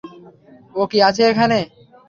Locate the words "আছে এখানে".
1.07-1.59